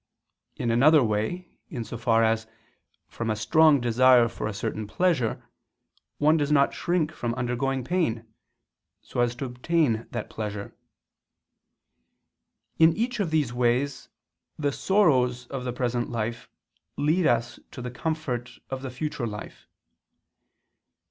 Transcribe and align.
In 0.55 0.71
another 0.71 1.03
way, 1.03 1.51
in 1.69 1.83
so 1.83 1.95
far 1.95 2.23
as, 2.23 2.47
from 3.07 3.29
a 3.29 3.35
strong 3.35 3.79
desire 3.79 4.27
for 4.27 4.47
a 4.47 4.51
certain 4.53 4.87
pleasure, 4.87 5.43
one 6.17 6.37
does 6.37 6.51
not 6.51 6.73
shrink 6.73 7.11
from 7.11 7.35
undergoing 7.35 7.83
pain, 7.83 8.25
so 9.03 9.19
as 9.19 9.35
to 9.35 9.45
obtain 9.45 10.07
that 10.09 10.27
pleasure. 10.27 10.75
In 12.79 12.97
each 12.97 13.19
of 13.19 13.29
these 13.29 13.53
ways, 13.53 14.09
the 14.57 14.71
sorrows 14.71 15.45
of 15.49 15.65
the 15.65 15.71
present 15.71 16.09
life 16.09 16.49
lead 16.97 17.27
us 17.27 17.59
to 17.69 17.79
the 17.79 17.91
comfort 17.91 18.57
of 18.71 18.81
the 18.81 18.89
future 18.89 19.27
life. 19.27 19.67